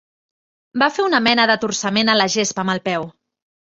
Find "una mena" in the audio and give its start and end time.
1.09-1.45